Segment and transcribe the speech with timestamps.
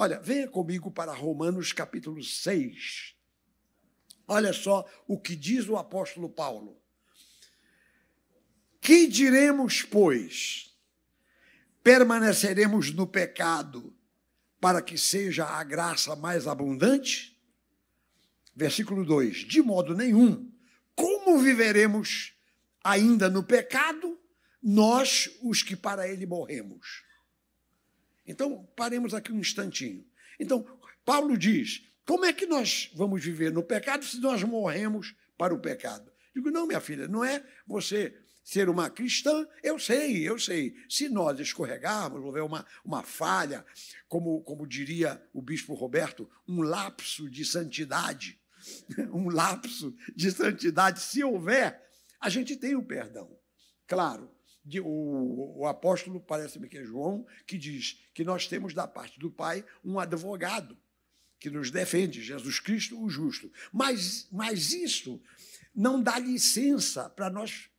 [0.00, 3.16] Olha, venha comigo para Romanos capítulo 6.
[4.28, 6.80] Olha só o que diz o apóstolo Paulo.
[8.80, 10.72] Que diremos, pois?
[11.82, 13.92] Permaneceremos no pecado
[14.60, 17.36] para que seja a graça mais abundante?
[18.54, 20.48] Versículo 2: De modo nenhum.
[20.94, 22.36] Como viveremos
[22.84, 24.16] ainda no pecado,
[24.62, 27.07] nós, os que para ele morremos?
[28.28, 30.06] Então, paremos aqui um instantinho.
[30.38, 30.64] Então,
[31.04, 35.60] Paulo diz: como é que nós vamos viver no pecado se nós morremos para o
[35.60, 36.10] pecado?
[36.34, 40.74] Digo, não, minha filha, não é você ser uma cristã, eu sei, eu sei.
[40.88, 43.62] Se nós escorregarmos, houver uma, uma falha,
[44.08, 48.40] como, como diria o bispo Roberto, um lapso de santidade,
[49.12, 51.78] um lapso de santidade, se houver,
[52.18, 53.38] a gente tem o perdão.
[53.86, 54.30] Claro,
[54.68, 59.18] de, o, o apóstolo, parece-me que é João, que diz que nós temos da parte
[59.18, 60.76] do Pai um advogado
[61.40, 63.50] que nos defende, Jesus Cristo, o justo.
[63.72, 65.20] Mas, mas isso
[65.74, 67.70] não dá licença para nós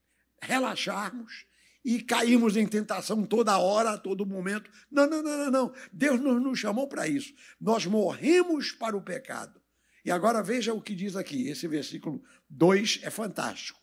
[0.41, 1.45] relaxarmos
[1.86, 4.71] e cairmos em tentação toda hora, a todo momento.
[4.89, 5.73] Não, não, não, não, não.
[5.94, 7.33] Deus não nos chamou para isso.
[7.59, 9.61] Nós morremos para o pecado.
[10.03, 13.80] E agora veja o que diz aqui, esse versículo 2 é fantástico.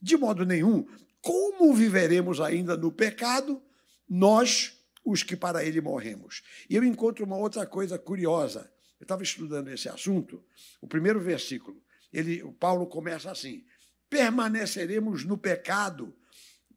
[0.00, 0.86] De modo nenhum
[1.22, 3.62] como viveremos ainda no pecado,
[4.08, 6.42] nós, os que para ele morremos?
[6.68, 8.70] E eu encontro uma outra coisa curiosa.
[8.98, 10.44] Eu estava estudando esse assunto,
[10.80, 11.80] o primeiro versículo,
[12.12, 13.64] ele, o Paulo começa assim:
[14.10, 16.14] permaneceremos no pecado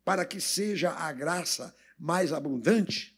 [0.03, 3.14] para que seja a graça mais abundante?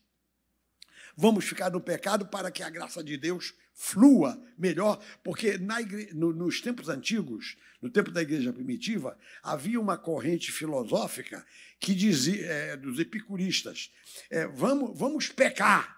[1.19, 6.11] Vamos ficar no pecado para que a graça de Deus flua melhor, porque igre...
[6.13, 11.43] no, nos tempos antigos, no tempo da igreja primitiva, havia uma corrente filosófica
[11.79, 13.91] que dizia, é, dos epicuristas,
[14.29, 15.97] é, vamos, vamos pecar.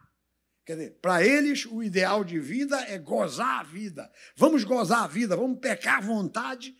[0.65, 4.09] Quer dizer, para eles o ideal de vida é gozar a vida.
[4.37, 6.73] Vamos gozar a vida, vamos pecar à vontade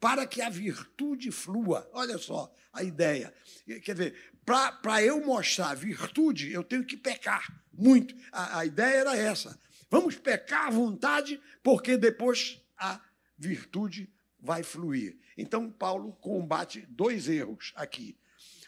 [0.00, 1.88] para que a virtude flua.
[1.92, 3.32] Olha só a ideia.
[3.82, 8.14] Quer dizer, para eu mostrar virtude, eu tenho que pecar muito.
[8.30, 9.58] A, a ideia era essa.
[9.90, 13.00] Vamos pecar à vontade, porque depois a
[13.38, 15.18] virtude vai fluir.
[15.36, 18.18] Então, Paulo combate dois erros aqui.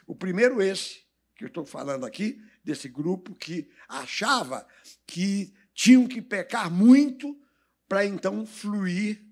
[0.05, 1.03] O primeiro, esse,
[1.35, 4.67] que eu estou falando aqui, desse grupo que achava
[5.05, 7.39] que tinham que pecar muito
[7.87, 9.23] para então fluir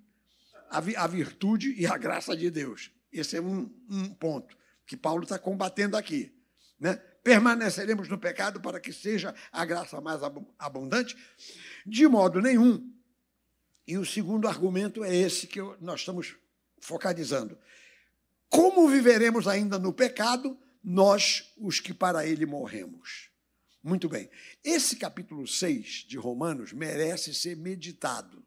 [0.69, 2.91] a, virtude e a graça de Deus.
[3.11, 6.33] Esse é um, um ponto que Paulo está combatendo aqui.
[6.79, 6.95] Né?
[7.23, 10.21] Permaneceremos no pecado para que seja a graça mais
[10.57, 11.17] abundante?
[11.85, 12.93] De modo nenhum.
[13.85, 16.35] E o segundo argumento é esse que nós estamos
[16.79, 17.57] focalizando.
[18.49, 23.29] Como viveremos ainda no pecado, nós, os que para ele morremos?
[23.83, 24.29] Muito bem.
[24.63, 28.46] Esse capítulo 6 de Romanos merece ser meditado.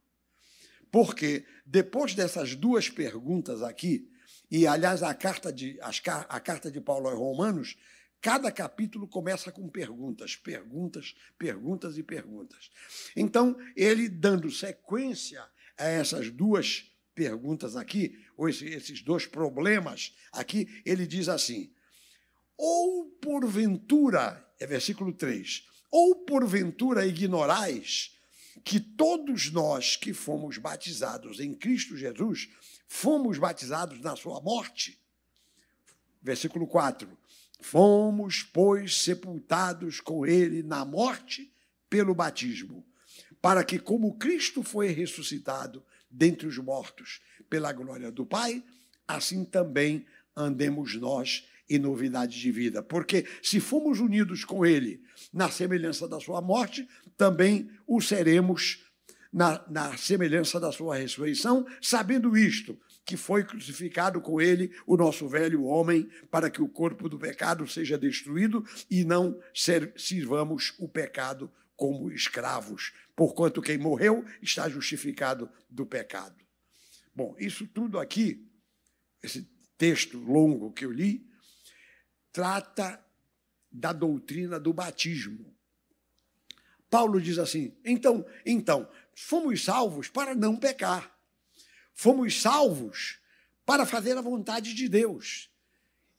[0.90, 4.10] Porque depois dessas duas perguntas aqui,
[4.50, 7.76] e aliás a carta de, a carta de Paulo aos Romanos
[8.20, 12.70] Cada capítulo começa com perguntas, perguntas, perguntas e perguntas.
[13.16, 15.42] Então, ele dando sequência
[15.78, 21.72] a essas duas perguntas aqui, ou esses dois problemas aqui, ele diz assim:
[22.58, 28.18] ou porventura, é versículo 3, ou porventura ignorais
[28.64, 32.48] que todos nós que fomos batizados em Cristo Jesus,
[32.86, 35.00] fomos batizados na sua morte?
[36.22, 37.18] Versículo 4
[37.62, 41.52] Fomos, pois, sepultados com ele na morte
[41.90, 42.86] pelo batismo,
[43.40, 47.20] para que, como Cristo foi ressuscitado dentre os mortos
[47.50, 48.64] pela glória do Pai,
[49.06, 52.82] assim também andemos nós em novidade de vida.
[52.82, 55.00] Porque se fomos unidos com ele
[55.32, 58.84] na semelhança da sua morte, também o seremos
[59.32, 65.28] na, na semelhança da sua ressurreição, sabendo isto, que foi crucificado com ele o nosso
[65.28, 69.38] velho homem, para que o corpo do pecado seja destruído e não
[69.96, 76.36] sirvamos o pecado como escravos, porquanto quem morreu está justificado do pecado.
[77.14, 78.46] Bom, isso tudo aqui,
[79.22, 81.26] esse texto longo que eu li,
[82.32, 83.02] trata
[83.70, 85.54] da doutrina do batismo.
[86.88, 91.16] Paulo diz assim: então, então, fomos salvos para não pecar.
[91.94, 93.18] Fomos salvos
[93.64, 95.50] para fazer a vontade de Deus.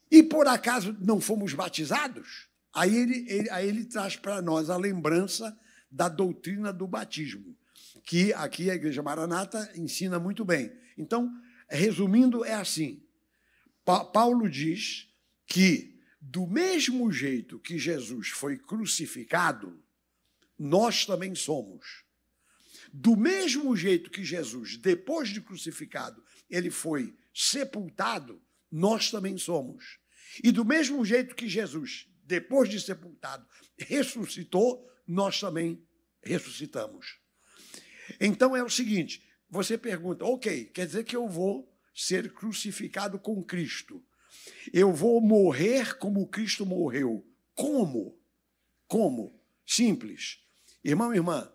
[0.09, 2.47] E por acaso não fomos batizados?
[2.73, 5.57] Aí ele, ele aí ele traz para nós a lembrança
[5.89, 7.55] da doutrina do batismo,
[8.03, 10.71] que aqui a Igreja Maranata ensina muito bem.
[10.97, 11.29] Então,
[11.69, 13.03] resumindo, é assim:
[13.83, 15.09] pa Paulo diz
[15.45, 15.90] que,
[16.21, 19.83] do mesmo jeito que Jesus foi crucificado,
[20.57, 22.03] nós também somos.
[22.93, 28.39] Do mesmo jeito que Jesus, depois de crucificado, ele foi sepultado,
[28.71, 29.97] nós também somos.
[30.43, 33.47] E do mesmo jeito que Jesus, depois de sepultado,
[33.77, 35.83] ressuscitou, nós também
[36.21, 37.17] ressuscitamos.
[38.19, 43.43] Então é o seguinte: você pergunta, ok, quer dizer que eu vou ser crucificado com
[43.43, 44.05] Cristo.
[44.73, 47.25] Eu vou morrer como Cristo morreu.
[47.53, 48.17] Como?
[48.87, 49.39] Como?
[49.65, 50.43] Simples.
[50.83, 51.51] Irmão e irmã,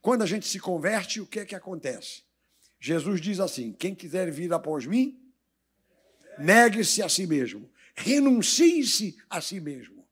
[0.00, 2.24] quando a gente se converte, o que é que acontece?
[2.80, 5.22] Jesus diz assim: quem quiser vir após mim,
[6.38, 10.06] negue-se a si mesmo, renuncie-se a si mesmo.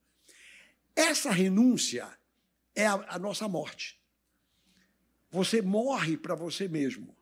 [0.94, 2.08] Essa renúncia
[2.74, 4.00] é a, a nossa morte.
[5.30, 7.16] Você morre para você mesmo.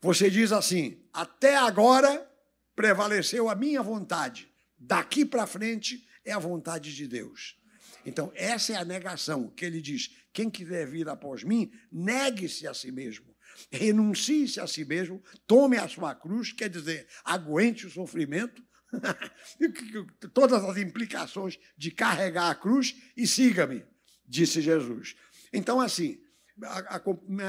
[0.00, 2.30] Você diz assim: até agora
[2.76, 7.58] prevaleceu a minha vontade, daqui para frente é a vontade de Deus.
[8.04, 12.74] Então, essa é a negação que ele diz: quem quiser vir após mim, negue-se a
[12.74, 13.34] si mesmo,
[13.70, 18.62] renuncie-se a si mesmo, tome a sua cruz, quer dizer, aguente o sofrimento,
[20.32, 23.84] todas as implicações de carregar a cruz e siga-me,
[24.28, 25.16] disse Jesus.
[25.52, 26.20] Então, assim,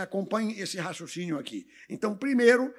[0.01, 1.67] acompanhe esse raciocínio aqui.
[1.89, 2.73] Então, primeiro,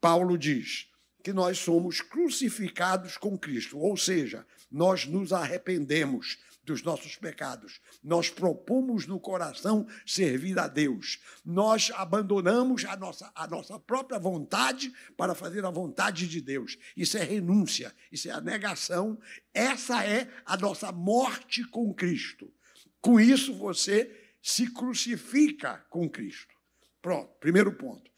[0.00, 0.90] Paulo diz
[1.22, 7.80] que nós somos crucificados com Cristo, ou seja, nós nos arrependemos dos nossos pecados.
[8.02, 11.20] Nós propomos no coração servir a Deus.
[11.44, 16.78] Nós abandonamos a nossa, a nossa própria vontade para fazer a vontade de Deus.
[16.96, 19.18] Isso é renúncia, isso é a negação.
[19.52, 22.52] Essa é a nossa morte com Cristo.
[23.00, 26.54] Com isso, você se crucifica com Cristo.
[27.00, 28.10] Pronto, primeiro ponto.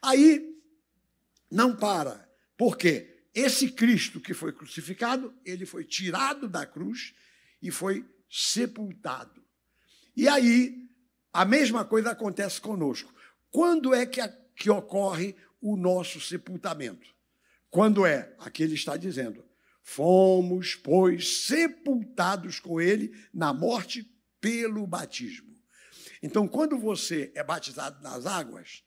[0.00, 0.56] Aí,
[1.50, 2.27] não para.
[2.58, 3.28] Por quê?
[3.32, 7.14] Esse Cristo que foi crucificado, ele foi tirado da cruz
[7.62, 9.42] e foi sepultado.
[10.16, 10.88] E aí,
[11.32, 13.14] a mesma coisa acontece conosco.
[13.48, 17.14] Quando é que, a, que ocorre o nosso sepultamento?
[17.70, 18.34] Quando é?
[18.40, 19.44] Aqui ele está dizendo:
[19.80, 24.04] fomos, pois, sepultados com ele na morte
[24.40, 25.54] pelo batismo.
[26.20, 28.82] Então, quando você é batizado nas águas,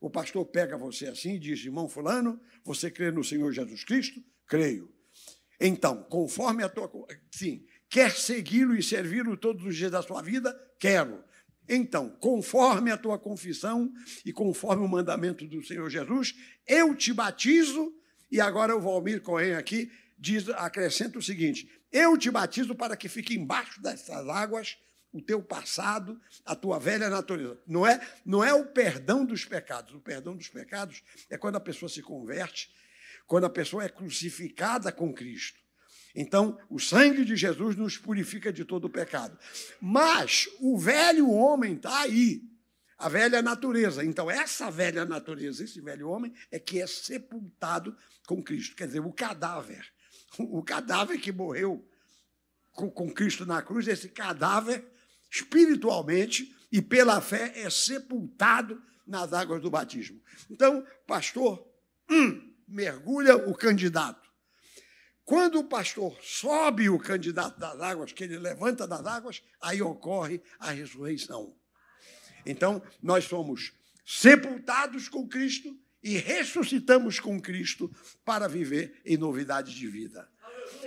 [0.00, 4.22] o pastor pega você assim e diz: irmão Fulano, você crê no Senhor Jesus Cristo?
[4.46, 4.92] Creio.
[5.60, 6.90] Então, conforme a tua.
[7.30, 7.64] Sim,
[7.94, 10.52] Quer segui-lo e servi-lo todos os dias da sua vida?
[10.80, 11.22] Quero.
[11.68, 13.88] Então, conforme a tua confissão
[14.26, 16.34] e conforme o mandamento do Senhor Jesus,
[16.66, 17.94] eu te batizo,
[18.32, 23.08] e agora o Valmir Correia aqui diz, acrescenta o seguinte: eu te batizo para que
[23.08, 24.76] fique embaixo dessas águas
[25.14, 27.56] o teu passado, a tua velha natureza.
[27.64, 29.94] Não é, não é o perdão dos pecados.
[29.94, 32.68] O perdão dos pecados é quando a pessoa se converte,
[33.24, 35.60] quando a pessoa é crucificada com Cristo.
[36.16, 39.38] Então, o sangue de Jesus nos purifica de todo o pecado.
[39.80, 42.42] Mas o velho homem está aí,
[42.98, 44.04] a velha natureza.
[44.04, 47.96] Então, essa velha natureza, esse velho homem, é que é sepultado
[48.26, 48.74] com Cristo.
[48.74, 49.86] Quer dizer, o cadáver.
[50.36, 51.88] O cadáver que morreu
[52.72, 54.84] com, com Cristo na cruz, esse cadáver,
[55.34, 60.20] espiritualmente e pela fé, é sepultado nas águas do batismo.
[60.50, 61.66] Então, pastor,
[62.10, 64.24] hum, mergulha o candidato
[65.24, 70.40] quando o pastor sobe o candidato das águas, que ele levanta das águas, aí ocorre
[70.58, 71.56] a ressurreição.
[72.44, 73.72] Então, nós somos
[74.04, 77.90] sepultados com Cristo e ressuscitamos com Cristo
[78.22, 80.28] para viver em novidade de vida.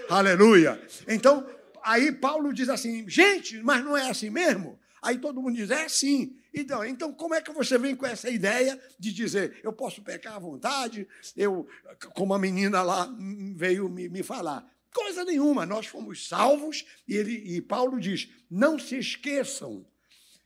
[0.07, 0.71] Aleluia.
[0.71, 0.87] Aleluia.
[1.07, 1.49] Então,
[1.87, 4.79] aí Paulo diz assim: gente, mas não é assim mesmo?
[5.01, 6.35] Aí todo mundo diz: é sim.
[6.53, 10.35] Então, então, como é que você vem com essa ideia de dizer, eu posso pecar
[10.35, 11.67] à vontade, eu,
[12.15, 13.07] como a menina lá
[13.55, 14.69] veio me, me falar?
[14.93, 19.85] Coisa nenhuma, nós fomos salvos, e, ele, e Paulo diz: não se esqueçam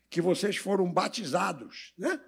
[0.10, 2.20] que vocês foram batizados, né?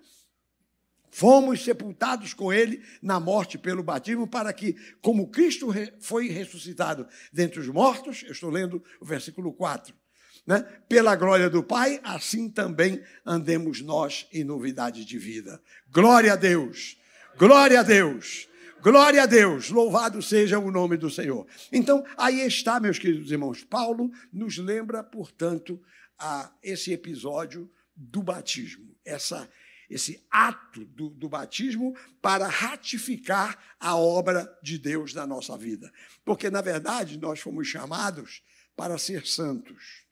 [1.13, 5.67] Fomos sepultados com ele na morte pelo batismo, para que, como Cristo
[5.99, 9.93] foi ressuscitado dentre os mortos, eu estou lendo o versículo 4,
[10.47, 10.63] né?
[10.89, 15.61] pela glória do Pai, assim também andemos nós em novidade de vida.
[15.91, 16.97] Glória a Deus,
[17.37, 18.49] glória a Deus,
[18.81, 21.45] glória a Deus, louvado seja o nome do Senhor.
[21.71, 25.79] Então, aí está, meus queridos irmãos, Paulo nos lembra, portanto,
[26.17, 29.47] a esse episódio do batismo, essa
[29.93, 35.91] esse ato do, do, batismo para ratificar a obra de Deus na nossa vida.
[36.25, 38.43] Porque, na verdade, nós fomos chamados
[38.75, 40.05] para ser santos.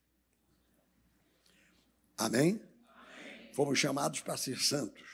[2.18, 2.62] Amém?
[2.88, 3.54] Amém?
[3.54, 5.10] Fomos chamados para ser santos.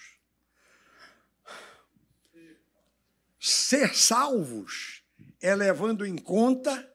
[3.40, 5.04] Ser salvos
[5.40, 6.94] é levando em conta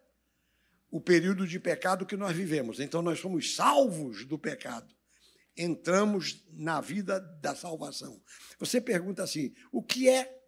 [0.91, 2.79] o período de pecado que nós vivemos.
[2.79, 4.95] Então, nós somos salvos do pecado.
[5.57, 8.23] Entramos na vida da salvação.
[8.59, 10.41] Você pergunta assim: o que é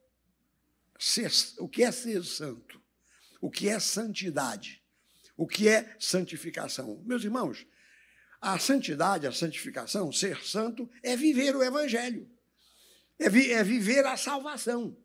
[0.98, 2.82] ser, o que é ser santo?
[3.40, 4.82] O que é santidade?
[5.36, 7.02] O que é santificação?
[7.04, 7.66] Meus irmãos,
[8.40, 12.30] a santidade, a santificação, ser santo, é viver o evangelho.
[13.18, 14.96] É, vi, é viver a salvação.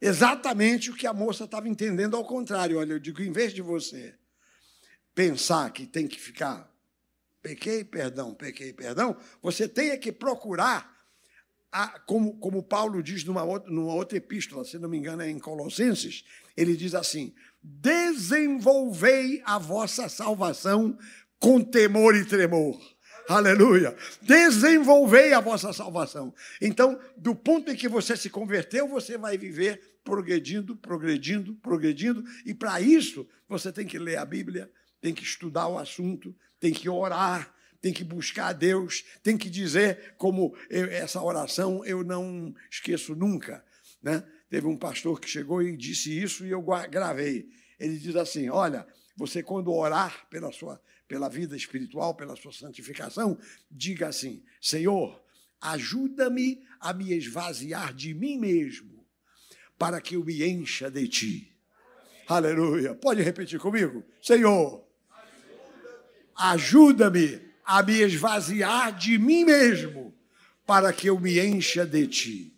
[0.00, 2.78] Exatamente o que a moça estava entendendo ao contrário.
[2.78, 4.18] Olha, eu digo, em vez de você
[5.14, 6.71] pensar que tem que ficar
[7.42, 10.90] pequei, perdão, pequei, perdão, você tem que procurar,
[11.70, 15.30] a, como, como Paulo diz numa outra, numa outra epístola, se não me engano é
[15.30, 16.24] em Colossenses,
[16.56, 20.96] ele diz assim: desenvolvei a vossa salvação
[21.38, 22.78] com temor e tremor.
[23.28, 23.96] Aleluia.
[24.20, 26.34] Desenvolvei a vossa salvação.
[26.60, 32.24] Então, do ponto em que você se converteu, você vai viver progredindo, progredindo, progredindo.
[32.44, 34.70] E para isso, você tem que ler a Bíblia,
[35.02, 39.50] tem que estudar o assunto, tem que orar, tem que buscar a Deus, tem que
[39.50, 43.62] dizer como eu, essa oração eu não esqueço nunca.
[44.00, 44.24] Né?
[44.48, 47.50] Teve um pastor que chegou e disse isso e eu gravei.
[47.78, 53.36] Ele diz assim: Olha, você quando orar pela sua pela vida espiritual, pela sua santificação,
[53.70, 55.20] diga assim: Senhor,
[55.60, 59.04] ajuda-me a me esvaziar de mim mesmo,
[59.76, 61.52] para que eu me encha de ti.
[62.26, 62.94] Aleluia.
[62.94, 64.02] Pode repetir comigo?
[64.22, 64.86] Senhor,
[66.42, 70.12] ajuda-me a me esvaziar de mim mesmo,
[70.66, 72.52] para que eu me encha de ti.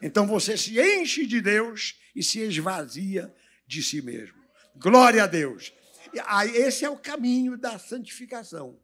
[0.00, 3.34] Então você se enche de Deus e se esvazia
[3.66, 4.36] de si mesmo.
[4.76, 5.72] Glória a Deus.
[6.54, 8.78] Esse é o caminho da santificação.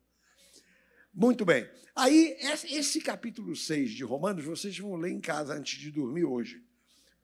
[1.15, 1.69] Muito bem.
[1.95, 2.37] Aí,
[2.71, 6.63] esse capítulo 6 de Romanos, vocês vão ler em casa antes de dormir hoje.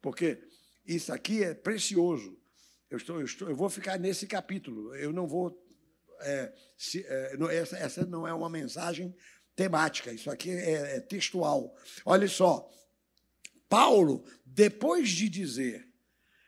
[0.01, 0.39] Porque
[0.87, 2.37] isso aqui é precioso.
[2.89, 4.95] Eu, estou, eu, estou, eu vou ficar nesse capítulo.
[4.95, 5.66] Eu não vou
[6.21, 9.15] é, se, é, essa, essa, não é uma mensagem
[9.55, 11.75] temática, isso aqui é, é textual.
[12.05, 12.69] Olha só,
[13.69, 15.87] Paulo, depois de dizer,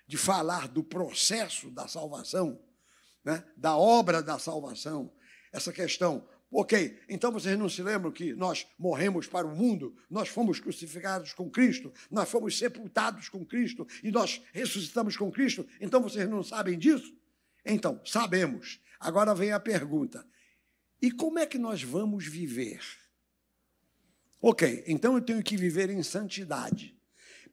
[0.07, 2.63] de falar do processo da salvação,
[3.25, 5.13] né, da obra da salvação,
[5.53, 10.31] essa questão, Ok, então vocês não se lembram que nós morremos para o mundo, nós
[10.31, 16.01] fomos crucificados com Cristo, nós fomos sepultados com Cristo e nós ressuscitamos com Cristo, então
[16.01, 17.15] vocês não sabem disso?
[17.67, 18.81] Então, sabemos.
[18.99, 20.27] Agora vem a pergunta:
[21.01, 22.81] e como é que nós vamos viver?
[24.41, 26.97] Ok, então eu tenho que viver em santidade.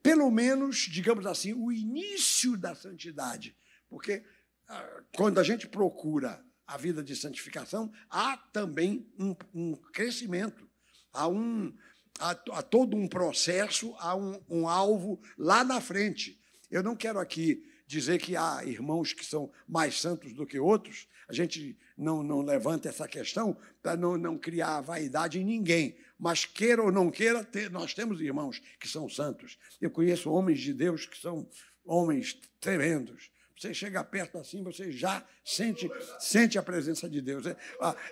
[0.01, 3.57] Pelo menos, digamos assim, o início da santidade.
[3.89, 4.23] Porque
[4.67, 10.69] ah, quando a gente procura a vida de santificação, há também um, um crescimento,
[11.11, 11.75] há, um,
[12.19, 16.39] há, há, todo um processo, há um, um alvo lá na frente.
[16.69, 21.07] Eu não quero aqui dizer que há irmãos que são mais santos do que outros,
[21.27, 25.97] a gente não, não levanta essa questão para não, não criar vaidade em ninguém.
[26.17, 29.57] Mas queira ou não queira, ter, nós temos irmãos que são santos.
[29.81, 31.47] Eu conheço homens de Deus que são
[31.83, 33.29] homens tremendos.
[33.57, 37.45] Você chega perto assim, você já sente, sente a presença de Deus.
[37.45, 37.55] É,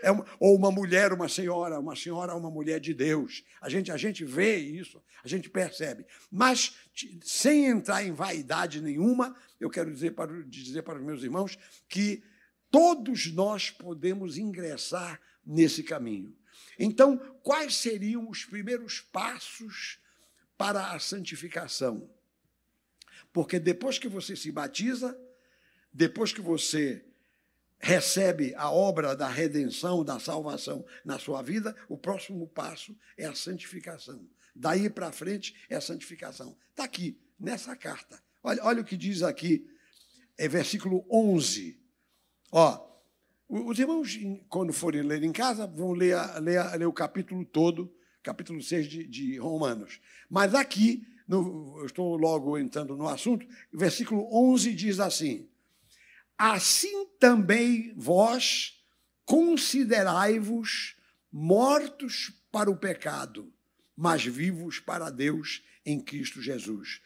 [0.02, 3.44] é uma, ou uma mulher, uma senhora, uma senhora, uma mulher de Deus.
[3.60, 6.06] A gente, a gente vê isso, a gente percebe.
[6.32, 6.78] Mas,
[7.22, 11.58] sem entrar em vaidade nenhuma, eu quero dizer para, dizer para os meus irmãos
[11.90, 12.24] que
[12.72, 16.34] todos nós podemos ingressar nesse caminho.
[16.80, 20.00] Então, quais seriam os primeiros passos
[20.58, 22.10] para a santificação?
[23.34, 25.20] Porque depois que você se batiza,
[25.94, 27.06] depois que você
[27.80, 33.36] recebe a obra da redenção, da salvação na sua vida, o próximo passo é a
[33.36, 34.26] santificação.
[34.56, 36.58] Daí para frente é a santificação.
[36.70, 38.24] Está aqui, nessa carta.
[38.42, 39.68] Olha, olha o que diz aqui,
[40.38, 41.80] é versículo 11.
[42.52, 42.94] Ó,
[43.50, 48.62] os irmãos, quando forem ler em casa, vão ler, ler, ler o capítulo todo, capítulo
[48.62, 50.00] 6 de, de Romanos.
[50.30, 55.50] Mas aqui, no, eu estou logo entrando no assunto, versículo 11 diz assim:
[56.38, 58.74] Assim também vós
[59.26, 60.96] considerai-vos
[61.32, 63.52] mortos para o pecado,
[63.96, 67.02] mas vivos para Deus em Cristo Jesus.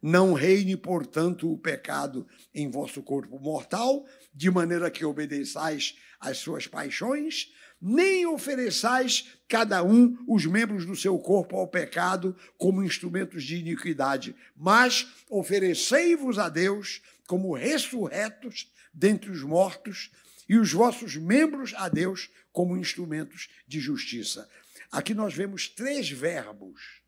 [0.00, 6.66] Não reine, portanto, o pecado em vosso corpo mortal, de maneira que obedeçais às suas
[6.66, 13.56] paixões, nem ofereçais cada um os membros do seu corpo ao pecado como instrumentos de
[13.56, 20.10] iniquidade, mas oferecei-vos a Deus como ressurretos dentre os mortos
[20.48, 24.48] e os vossos membros a Deus como instrumentos de justiça.
[24.90, 27.02] Aqui nós vemos três verbos.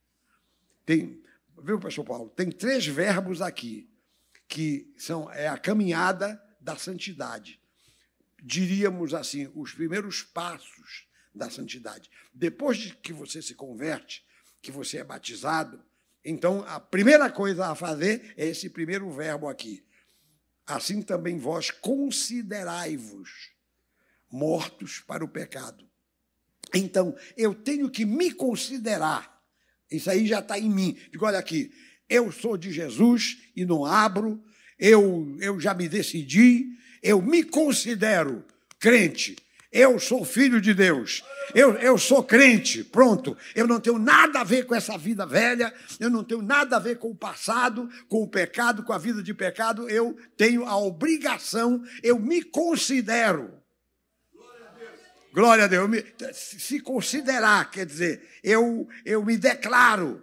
[0.86, 1.22] Tem,
[1.62, 2.30] viu, pastor Paulo?
[2.30, 3.90] Tem três verbos aqui
[4.48, 7.60] que são é a caminhada da santidade.
[8.42, 12.10] Diríamos assim, os primeiros passos da santidade.
[12.32, 14.24] Depois de que você se converte,
[14.62, 15.84] que você é batizado,
[16.24, 19.84] então a primeira coisa a fazer é esse primeiro verbo aqui.
[20.66, 23.52] Assim também vós considerai-vos
[24.30, 25.88] mortos para o pecado.
[26.74, 29.40] Então, eu tenho que me considerar.
[29.90, 30.98] Isso aí já está em mim.
[31.12, 31.72] Digo, olha aqui,
[32.08, 34.42] eu sou de Jesus e não abro,
[34.78, 36.66] eu, eu já me decidi,
[37.02, 38.44] eu me considero
[38.78, 39.36] crente,
[39.74, 43.36] eu sou filho de Deus, eu, eu sou crente, pronto.
[43.56, 46.78] Eu não tenho nada a ver com essa vida velha, eu não tenho nada a
[46.78, 49.90] ver com o passado, com o pecado, com a vida de pecado.
[49.90, 53.52] Eu tenho a obrigação, eu me considero
[55.34, 55.90] Glória a Deus.
[56.32, 60.22] Se considerar, quer dizer, eu, eu me declaro,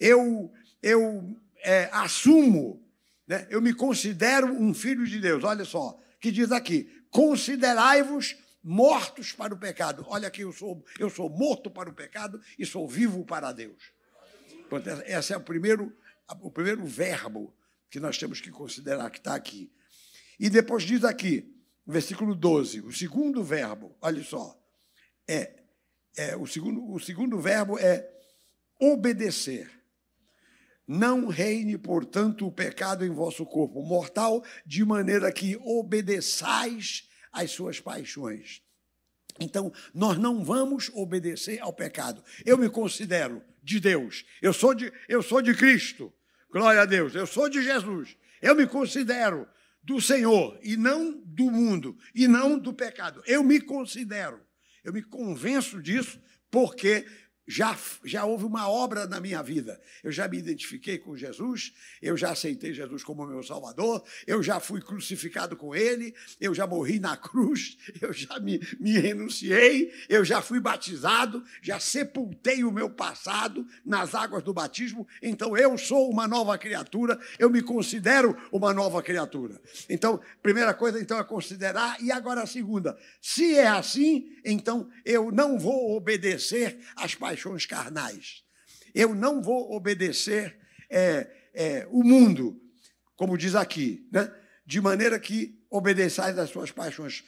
[0.00, 0.52] eu,
[0.82, 2.82] eu é, assumo,
[3.24, 3.46] né?
[3.50, 5.44] eu me considero um filho de Deus.
[5.44, 8.36] Olha só, que diz aqui: considerai-vos
[8.68, 10.04] mortos para o pecado.
[10.08, 13.82] Olha aqui, eu sou, eu sou morto para o pecado e sou vivo para Deus.
[15.06, 15.96] esse é o primeiro,
[16.42, 17.56] o primeiro verbo
[17.90, 19.72] que nós temos que considerar que está aqui.
[20.38, 21.50] E depois diz aqui,
[21.86, 24.54] versículo 12, o segundo verbo, olha só,
[25.26, 25.62] é,
[26.14, 28.06] é o, segundo, o segundo verbo é
[28.78, 29.70] obedecer.
[30.86, 37.08] Não reine, portanto, o pecado em vosso corpo mortal, de maneira que obedeçais
[37.38, 38.62] às suas paixões.
[39.40, 42.22] Então, nós não vamos obedecer ao pecado.
[42.44, 44.24] Eu me considero de Deus.
[44.42, 46.12] Eu sou de, eu sou de Cristo.
[46.50, 47.14] Glória a Deus.
[47.14, 48.16] Eu sou de Jesus.
[48.42, 49.46] Eu me considero
[49.82, 53.22] do Senhor e não do mundo e não do pecado.
[53.26, 54.40] Eu me considero,
[54.84, 57.06] eu me convenço disso porque
[57.48, 57.74] já,
[58.04, 59.80] já houve uma obra na minha vida.
[60.04, 64.60] Eu já me identifiquei com Jesus, eu já aceitei Jesus como meu Salvador, eu já
[64.60, 70.22] fui crucificado com Ele, eu já morri na cruz, eu já me, me renunciei, eu
[70.26, 76.10] já fui batizado, já sepultei o meu passado nas águas do batismo, então eu sou
[76.10, 79.58] uma nova criatura, eu me considero uma nova criatura.
[79.88, 85.32] Então, primeira coisa então é considerar, e agora a segunda, se é assim, então eu
[85.32, 88.42] não vou obedecer às paixões paixões carnais.
[88.92, 90.58] Eu não vou obedecer
[90.90, 92.60] é, é, o mundo,
[93.14, 94.32] como diz aqui, né?
[94.66, 97.24] de maneira que obedeçais às suas paixões.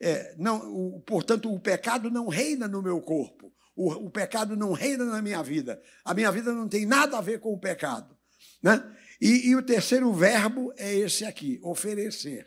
[0.00, 3.52] É, não, o, portanto, o pecado não reina no meu corpo.
[3.76, 5.80] O, o, pecado não reina na minha vida.
[6.04, 8.18] A minha vida não tem nada a ver com o pecado.
[8.62, 8.82] Né?
[9.20, 12.46] E, e o terceiro verbo é esse aqui: oferecer.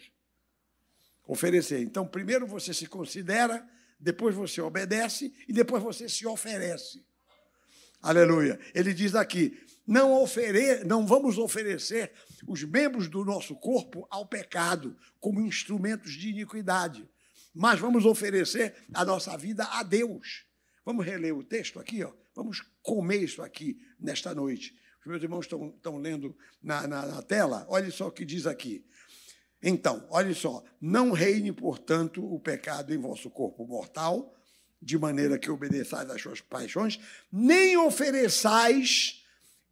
[1.25, 1.80] Oferecer.
[1.82, 3.65] Então, primeiro você se considera
[4.06, 7.04] depois você obedece e depois você se oferece.
[8.00, 8.60] Aleluia.
[8.76, 12.12] Ele diz aqui: não, ofere não vamos oferecer
[12.48, 17.10] os membros do nosso corpo ao pecado como instrumentos de iniquidade,
[17.52, 20.46] mas vamos oferecer a nossa vida a Deus.
[20.86, 22.13] Vamos reler o texto aqui, ó.
[22.36, 24.76] Vamos comer isso aqui nesta noite.
[25.00, 27.65] Os meus irmãos estão, estão lendo na, na, na tela.
[27.70, 28.86] Olha só o que diz aqui.
[29.62, 34.36] Então, olha só, não reine, portanto, o pecado em vosso corpo mortal,
[34.82, 37.00] de maneira que obedeçais às suas paixões,
[37.32, 39.26] nem ofereçais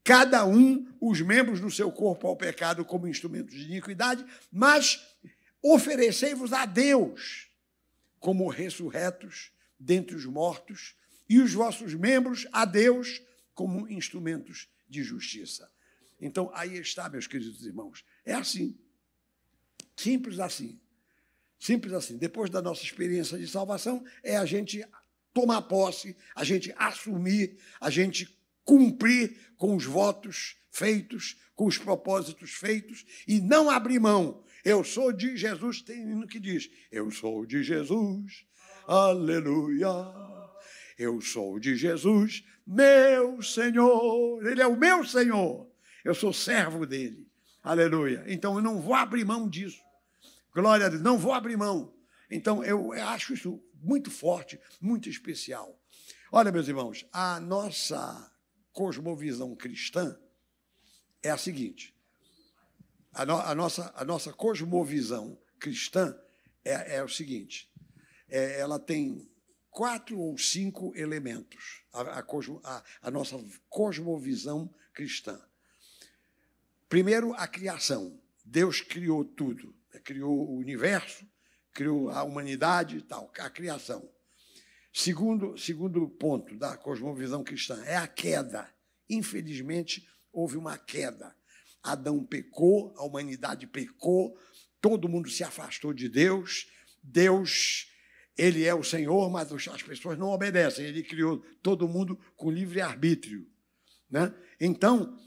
[0.04, 5.02] cada um os membros do seu corpo ao pecado como instrumentos de iniquidade, mas
[5.62, 7.48] oferecei-vos a Deus
[8.20, 10.96] como ressurretos dentre os mortos
[11.30, 13.22] e os vossos membros a Deus
[13.54, 15.70] como instrumentos de justiça.
[16.20, 18.04] Então, aí está, meus queridos irmãos.
[18.26, 18.78] É assim.
[19.96, 20.80] Simples assim.
[21.60, 22.18] Simples assim.
[22.18, 24.84] Depois da nossa experiência de salvação, é a gente
[25.34, 32.52] tomar posse, a gente assumir, a gente cumprir com os votos feitos, com os propósitos
[32.52, 34.44] feitos e não abrir mão.
[34.64, 38.46] Eu sou de Jesus, tem hino que diz: Eu sou de Jesus,
[38.88, 39.90] aleluia.
[40.98, 44.46] Eu sou de Jesus, meu Senhor.
[44.46, 45.70] Ele é o meu Senhor.
[46.04, 47.28] Eu sou servo dele.
[47.62, 48.24] Aleluia.
[48.28, 49.83] Então eu não vou abrir mão disso.
[50.54, 51.94] Glória a Deus, não vou abrir mão.
[52.30, 55.80] Então eu acho isso muito forte, muito especial.
[56.32, 58.32] Olha, meus irmãos, a nossa
[58.72, 60.18] cosmovisão cristã
[61.22, 61.96] é a seguinte:
[63.14, 66.18] a, no, a nossa, a nossa cosmovisão cristã
[66.64, 67.72] é, é o seguinte:
[68.28, 69.30] é, ela tem
[69.70, 75.40] quatro ou cinco elementos, a, a, a nossa cosmovisão cristã.
[76.88, 78.20] Primeiro, a criação.
[78.46, 79.74] Deus criou tudo.
[80.00, 81.26] Criou o universo,
[81.74, 84.10] criou a humanidade e tal, a criação.
[84.94, 88.70] Segundo, segundo ponto da cosmovisão cristã é a queda.
[89.10, 91.36] Infelizmente, houve uma queda.
[91.82, 94.38] Adão pecou, a humanidade pecou,
[94.80, 96.68] todo mundo se afastou de Deus,
[97.02, 97.88] Deus
[98.38, 100.86] ele é o Senhor, mas as pessoas não obedecem.
[100.86, 103.48] Ele criou todo mundo com livre arbítrio.
[104.10, 104.34] Né?
[104.60, 105.18] Então,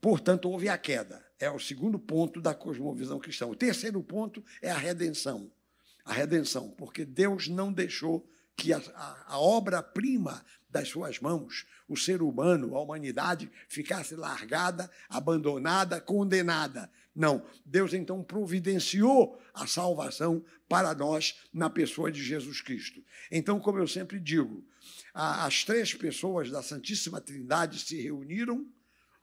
[0.00, 1.21] portanto, houve a queda.
[1.42, 3.48] É o segundo ponto da cosmovisão cristã.
[3.48, 5.50] O terceiro ponto é a redenção.
[6.04, 8.24] A redenção, porque Deus não deixou
[8.56, 14.88] que a, a, a obra-prima das suas mãos, o ser humano, a humanidade, ficasse largada,
[15.08, 16.88] abandonada, condenada.
[17.12, 17.44] Não.
[17.66, 23.02] Deus então providenciou a salvação para nós na pessoa de Jesus Cristo.
[23.32, 24.64] Então, como eu sempre digo,
[25.12, 28.64] as três pessoas da Santíssima Trindade se reuniram,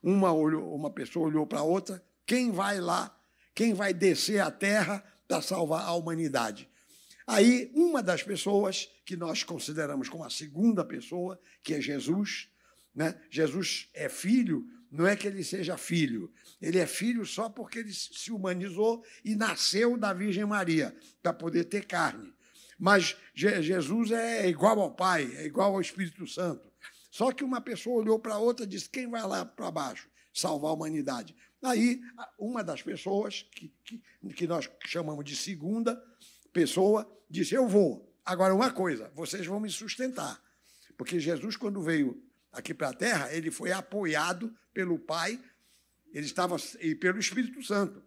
[0.04, 3.20] uma, olhou, uma pessoa olhou para a outra, quem vai lá,
[3.56, 6.70] quem vai descer à terra para salvar a humanidade?
[7.26, 12.48] Aí, uma das pessoas que nós consideramos como a segunda pessoa, que é Jesus,
[12.94, 13.20] né?
[13.32, 17.92] Jesus é filho, não é que ele seja filho, ele é filho só porque ele
[17.92, 22.32] se humanizou e nasceu da Virgem Maria, para poder ter carne.
[22.78, 26.72] Mas Jesus é igual ao Pai, é igual ao Espírito Santo.
[27.10, 30.08] Só que uma pessoa olhou para a outra e disse: quem vai lá para baixo
[30.40, 31.36] salvar a humanidade?
[31.62, 32.02] Aí,
[32.38, 34.02] uma das pessoas, que, que,
[34.34, 36.02] que nós chamamos de segunda
[36.54, 38.10] pessoa, disse: Eu vou.
[38.26, 40.42] Agora, uma coisa, vocês vão me sustentar.
[40.98, 42.22] Porque Jesus, quando veio
[42.52, 45.40] aqui para a terra, ele foi apoiado pelo Pai
[46.14, 48.04] ele estava, e pelo Espírito Santo.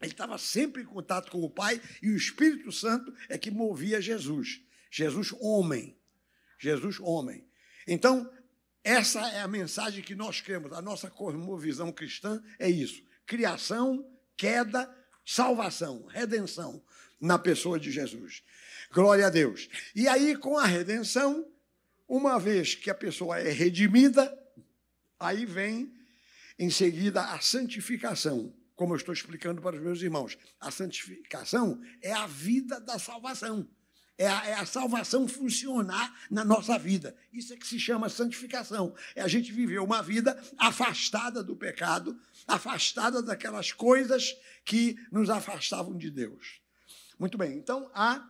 [0.00, 4.00] Ele estava sempre em contato com o Pai e o Espírito Santo é que movia
[4.00, 4.60] Jesus.
[4.90, 5.96] Jesus, homem.
[6.58, 7.46] Jesus, homem.
[7.86, 8.30] Então,
[8.84, 10.70] essa é a mensagem que nós queremos.
[10.74, 14.94] A nossa cosmovisão cristã é isso: criação, queda,
[15.24, 16.84] salvação, redenção
[17.18, 18.42] na pessoa de Jesus.
[18.92, 19.70] Glória a Deus.
[19.94, 21.50] E aí, com a redenção,
[22.06, 24.38] uma vez que a pessoa é redimida,
[25.18, 25.90] aí vem
[26.58, 30.36] em seguida a santificação, como eu estou explicando para os meus irmãos.
[30.60, 33.66] A santificação é a vida da salvação.
[34.16, 37.16] É a, é a, salvação funcionar na nossa vida.
[37.32, 38.94] Isso é que se chama santificação.
[39.14, 45.96] É a gente viver uma vida afastada do pecado, afastada daquelas coisas que nos afastavam
[45.96, 46.60] de Deus.
[47.18, 48.28] Muito bem, então há,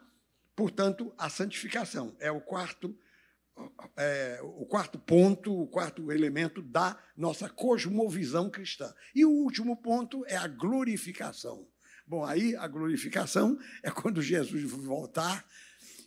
[0.56, 2.16] portanto, a santificação.
[2.18, 2.96] É o quarto,
[3.94, 8.94] é, o quarto ponto, o quarto elemento da nossa cosmovisão cristã.
[9.14, 11.66] E o último ponto é a glorificação.
[12.06, 15.46] Bom, aí a glorificação é quando Jesus voltar,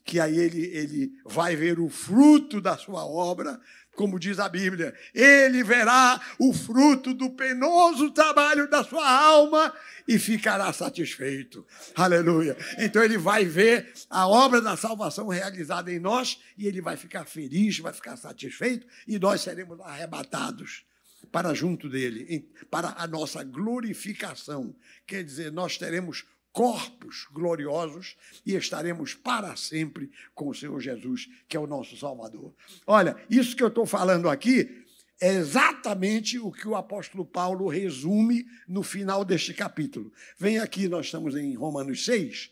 [0.07, 3.59] que aí ele, ele vai ver o fruto da sua obra,
[3.93, 9.73] como diz a Bíblia, ele verá o fruto do penoso trabalho da sua alma
[10.07, 11.65] e ficará satisfeito.
[11.93, 12.55] Aleluia.
[12.77, 17.25] Então ele vai ver a obra da salvação realizada em nós e ele vai ficar
[17.25, 20.85] feliz, vai ficar satisfeito e nós seremos arrebatados
[21.33, 24.73] para junto dele, para a nossa glorificação.
[25.05, 26.23] Quer dizer, nós teremos
[26.57, 32.51] corpos gloriosos e estaremos para sempre com o Senhor Jesus, que é o nosso Salvador.
[32.87, 34.83] Olha, isso que eu estou falando aqui
[35.21, 40.11] é exatamente o que o apóstolo Paulo resume no final deste capítulo.
[40.35, 42.49] Vem aqui, nós estamos em Romanos 6.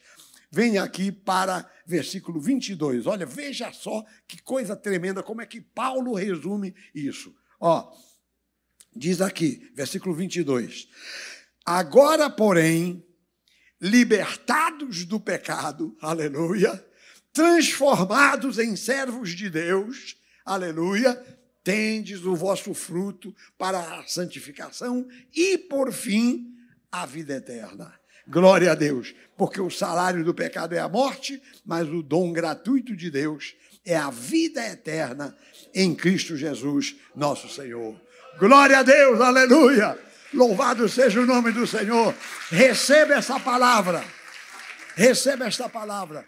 [0.51, 3.07] Vem aqui para versículo 22.
[3.07, 7.35] Olha, veja só que coisa tremenda, como é que Paulo resume isso.
[7.59, 7.91] Ó,
[8.95, 10.87] diz aqui, versículo 22.
[11.65, 13.03] Agora, porém,
[13.85, 16.83] libertados do pecado, aleluia,
[17.31, 21.13] transformados em servos de Deus, aleluia,
[21.63, 26.51] tendes o vosso fruto para a santificação e, por fim,
[26.91, 27.93] a vida eterna.
[28.27, 32.95] Glória a Deus, porque o salário do pecado é a morte, mas o dom gratuito
[32.95, 35.37] de Deus é a vida eterna
[35.75, 38.01] em Cristo Jesus, nosso Senhor.
[38.39, 39.95] Glória a Deus, aleluia!
[40.35, 42.13] Louvado seja o nome do Senhor.
[42.51, 44.03] Receba essa palavra.
[44.95, 46.25] Receba esta palavra.